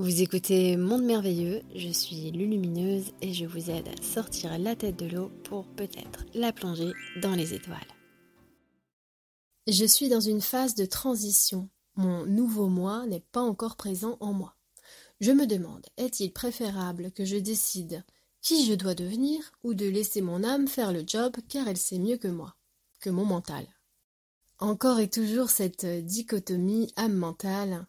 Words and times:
Vous 0.00 0.22
écoutez 0.22 0.78
Monde 0.78 1.02
Merveilleux, 1.02 1.60
je 1.76 1.90
suis 1.90 2.30
Lulumineuse 2.30 3.12
et 3.20 3.34
je 3.34 3.44
vous 3.44 3.68
aide 3.68 3.86
à 3.86 4.02
sortir 4.02 4.58
la 4.58 4.74
tête 4.74 4.96
de 4.96 5.04
l'eau 5.04 5.30
pour 5.44 5.66
peut-être 5.66 6.24
la 6.32 6.54
plonger 6.54 6.94
dans 7.20 7.34
les 7.34 7.52
étoiles. 7.52 7.76
Je 9.66 9.84
suis 9.84 10.08
dans 10.08 10.22
une 10.22 10.40
phase 10.40 10.74
de 10.74 10.86
transition. 10.86 11.68
Mon 11.96 12.24
nouveau 12.24 12.68
moi 12.68 13.04
n'est 13.08 13.22
pas 13.30 13.42
encore 13.42 13.76
présent 13.76 14.16
en 14.20 14.32
moi. 14.32 14.56
Je 15.20 15.32
me 15.32 15.46
demande, 15.46 15.84
est-il 15.98 16.32
préférable 16.32 17.12
que 17.12 17.26
je 17.26 17.36
décide 17.36 18.02
qui 18.40 18.64
je 18.64 18.72
dois 18.72 18.94
devenir 18.94 19.52
ou 19.64 19.74
de 19.74 19.84
laisser 19.84 20.22
mon 20.22 20.44
âme 20.44 20.66
faire 20.66 20.94
le 20.94 21.04
job 21.06 21.36
car 21.46 21.68
elle 21.68 21.76
sait 21.76 21.98
mieux 21.98 22.16
que 22.16 22.28
moi, 22.28 22.56
que 23.00 23.10
mon 23.10 23.26
mental? 23.26 23.66
Encore 24.60 24.98
et 24.98 25.10
toujours 25.10 25.50
cette 25.50 25.84
dichotomie 25.84 26.90
âme-mentale 26.96 27.86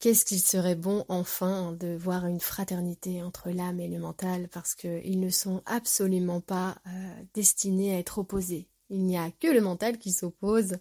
Qu'est-ce 0.00 0.24
qu'il 0.24 0.40
serait 0.40 0.76
bon 0.76 1.04
enfin 1.08 1.72
de 1.72 1.96
voir 1.96 2.26
une 2.26 2.40
fraternité 2.40 3.20
entre 3.22 3.50
l'âme 3.50 3.80
et 3.80 3.88
le 3.88 3.98
mental? 3.98 4.48
Parce 4.48 4.76
qu'ils 4.76 5.18
ne 5.18 5.30
sont 5.30 5.60
absolument 5.66 6.40
pas 6.40 6.78
euh, 6.86 7.22
destinés 7.34 7.94
à 7.94 7.98
être 7.98 8.18
opposés. 8.18 8.68
Il 8.90 9.04
n'y 9.04 9.18
a 9.18 9.30
que 9.32 9.48
le 9.48 9.60
mental 9.60 9.98
qui 9.98 10.12
s'oppose 10.12 10.76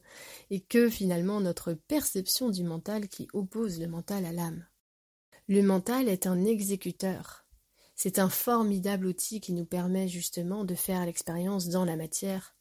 et 0.51 0.61
que 0.61 0.87
finalement 0.89 1.41
notre 1.41 1.73
perception 1.73 2.49
du 2.49 2.63
mental 2.63 3.07
qui 3.07 3.27
oppose 3.33 3.79
le 3.79 3.87
mental 3.87 4.23
à 4.23 4.31
l'âme. 4.31 4.65
Le 5.47 5.63
mental 5.63 6.07
est 6.07 6.27
un 6.27 6.45
exécuteur. 6.45 7.45
C'est 7.95 8.19
un 8.19 8.29
formidable 8.29 9.07
outil 9.07 9.41
qui 9.41 9.51
nous 9.51 9.65
permet 9.65 10.07
justement 10.07 10.63
de 10.63 10.75
faire 10.75 11.05
l'expérience 11.05 11.69
dans 11.69 11.85
la 11.85 11.95
matière 11.95 12.55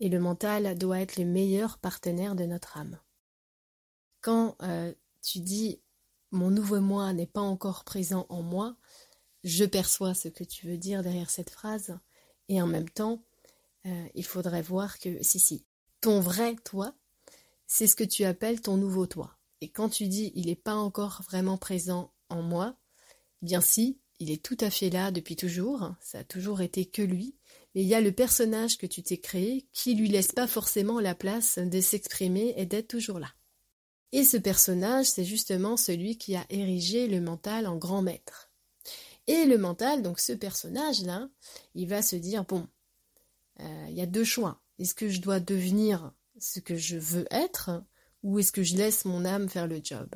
et 0.00 0.08
le 0.08 0.18
mental 0.18 0.78
doit 0.78 1.00
être 1.00 1.18
le 1.18 1.26
meilleur 1.26 1.76
partenaire 1.78 2.34
de 2.34 2.46
notre 2.46 2.78
âme. 2.78 2.98
Quand 4.22 4.56
euh, 4.62 4.92
tu 5.22 5.40
dis 5.40 5.82
mon 6.30 6.50
nouveau 6.50 6.80
moi 6.80 7.12
n'est 7.12 7.26
pas 7.26 7.40
encore 7.40 7.84
présent 7.84 8.26
en 8.28 8.42
moi, 8.42 8.76
je 9.44 9.64
perçois 9.64 10.14
ce 10.14 10.28
que 10.28 10.44
tu 10.44 10.66
veux 10.66 10.78
dire 10.78 11.02
derrière 11.02 11.30
cette 11.30 11.50
phrase, 11.50 11.98
et 12.48 12.60
en 12.60 12.66
même 12.66 12.88
temps, 12.88 13.22
euh, 13.86 14.06
il 14.14 14.24
faudrait 14.24 14.62
voir 14.62 14.98
que, 14.98 15.22
si, 15.22 15.38
si, 15.38 15.64
ton 16.00 16.20
vrai 16.20 16.56
toi, 16.64 16.94
c'est 17.66 17.86
ce 17.86 17.96
que 17.96 18.04
tu 18.04 18.24
appelles 18.24 18.60
ton 18.60 18.76
nouveau 18.76 19.06
toi. 19.06 19.36
Et 19.60 19.68
quand 19.68 19.88
tu 19.88 20.08
dis 20.08 20.32
il 20.34 20.46
n'est 20.46 20.56
pas 20.56 20.74
encore 20.74 21.22
vraiment 21.28 21.58
présent 21.58 22.12
en 22.28 22.42
moi, 22.42 22.76
bien 23.42 23.60
si, 23.60 24.00
il 24.18 24.30
est 24.30 24.42
tout 24.42 24.56
à 24.60 24.70
fait 24.70 24.90
là 24.90 25.10
depuis 25.10 25.36
toujours, 25.36 25.94
ça 26.00 26.18
a 26.18 26.24
toujours 26.24 26.60
été 26.60 26.84
que 26.84 27.02
lui, 27.02 27.36
mais 27.74 27.82
il 27.82 27.88
y 27.88 27.94
a 27.94 28.00
le 28.00 28.12
personnage 28.12 28.76
que 28.76 28.86
tu 28.86 29.02
t'es 29.02 29.18
créé 29.18 29.66
qui 29.72 29.94
lui 29.94 30.08
laisse 30.08 30.32
pas 30.32 30.46
forcément 30.46 31.00
la 31.00 31.14
place 31.14 31.58
de 31.58 31.80
s'exprimer 31.80 32.52
et 32.56 32.66
d'être 32.66 32.88
toujours 32.88 33.18
là. 33.18 33.32
Et 34.12 34.24
ce 34.24 34.36
personnage, 34.36 35.06
c'est 35.06 35.24
justement 35.24 35.76
celui 35.76 36.18
qui 36.18 36.34
a 36.36 36.44
érigé 36.50 37.06
le 37.06 37.20
mental 37.20 37.66
en 37.66 37.76
grand 37.76 38.02
maître. 38.02 38.50
Et 39.26 39.44
le 39.44 39.58
mental, 39.58 40.02
donc 40.02 40.18
ce 40.18 40.32
personnage-là, 40.32 41.28
il 41.74 41.88
va 41.88 42.02
se 42.02 42.16
dire, 42.16 42.44
bon, 42.44 42.66
euh, 43.60 43.86
il 43.88 43.94
y 43.94 44.00
a 44.00 44.06
deux 44.06 44.24
choix. 44.24 44.60
Est-ce 44.78 44.94
que 44.94 45.08
je 45.08 45.20
dois 45.20 45.40
devenir 45.40 46.12
ce 46.38 46.58
que 46.58 46.74
je 46.74 46.96
veux 46.96 47.26
être 47.30 47.84
ou 48.22 48.38
est-ce 48.38 48.52
que 48.52 48.62
je 48.62 48.76
laisse 48.76 49.04
mon 49.04 49.24
âme 49.24 49.48
faire 49.48 49.66
le 49.66 49.80
job? 49.82 50.08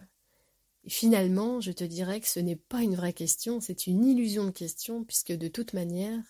Finalement, 0.86 1.60
je 1.60 1.72
te 1.72 1.84
dirais 1.84 2.20
que 2.20 2.28
ce 2.28 2.40
n'est 2.40 2.56
pas 2.56 2.82
une 2.82 2.96
vraie 2.96 3.12
question, 3.12 3.60
c'est 3.60 3.86
une 3.86 4.04
illusion 4.04 4.44
de 4.44 4.50
question, 4.50 5.04
puisque 5.04 5.32
de 5.32 5.48
toute 5.48 5.72
manière, 5.72 6.20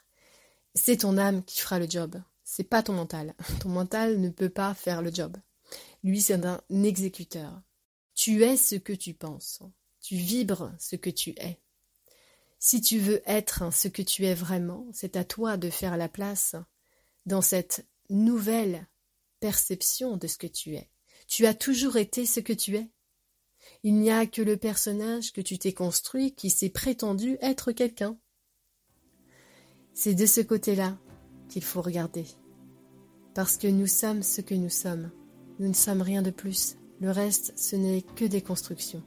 c'est 0.75 0.99
ton 0.99 1.19
âme 1.19 1.43
qui 1.45 1.61
fera 1.61 1.79
le 1.79 1.89
job. 1.89 2.21
C'est 2.45 2.65
pas 2.65 2.83
ton 2.83 2.93
mental. 2.93 3.35
Ton 3.61 3.71
mental 3.71 4.21
ne 4.21 4.29
peut 4.29 4.51
pas 4.51 4.75
faire 4.75 5.01
le 5.01 5.13
job. 5.13 5.37
Lui, 6.03 6.21
c'est 6.21 6.45
un 6.45 6.61
exécuteur. 6.83 7.63
Tu 8.15 8.43
es 8.45 8.57
ce 8.57 8.77
que 8.77 8.93
tu 8.93 9.15
penses. 9.15 9.61
Tu 10.01 10.17
vibres 10.17 10.73
ce 10.79 10.97
que 10.97 11.11
tu 11.11 11.31
es. 11.31 11.59
Si 12.59 12.81
tu 12.81 12.99
veux 12.99 13.23
être 13.27 13.73
ce 13.73 13.89
que 13.89 14.03
tu 14.03 14.25
es 14.25 14.35
vraiment, 14.35 14.87
c'est 14.93 15.17
à 15.17 15.25
toi 15.25 15.57
de 15.57 15.71
faire 15.71 15.97
la 15.97 16.09
place 16.09 16.57
dans 17.27 17.43
cette 17.43 17.87
nouvelle 18.09 18.87
perception 19.41 20.17
de 20.17 20.27
ce 20.27 20.39
que 20.39 20.47
tu 20.47 20.75
es. 20.75 20.89
Tu 21.27 21.47
as 21.47 21.55
toujours 21.55 21.97
été 21.97 22.27
ce 22.27 22.41
que 22.41 22.53
tu 22.53 22.77
es. 22.77 22.89
Il 23.83 23.95
n'y 23.95 24.11
a 24.11 24.27
que 24.27 24.43
le 24.43 24.57
personnage 24.57 25.33
que 25.33 25.41
tu 25.41 25.59
t'es 25.59 25.73
construit 25.73 26.35
qui 26.35 26.51
s'est 26.51 26.71
prétendu 26.71 27.37
être 27.41 27.73
quelqu'un. 27.73 28.19
C'est 29.93 30.15
de 30.15 30.27
ce 30.27 30.41
côté-là 30.41 30.99
qu'il 31.49 31.65
faut 31.65 31.83
regarder. 31.83 32.25
Parce 33.35 33.57
que 33.57 33.69
nous 33.69 33.87
sommes 33.87 34.23
ce 34.23 34.41
que 34.41 34.55
nous 34.55 34.71
sommes. 34.71 35.11
Nous 35.59 35.69
ne 35.69 35.75
sommes 35.75 36.03
rien 36.03 36.23
de 36.23 36.31
plus. 36.31 36.77
Le 37.01 37.11
reste, 37.11 37.53
ce 37.57 37.77
n'est 37.77 38.03
que 38.03 38.25
des 38.25 38.41
constructions. 38.41 39.03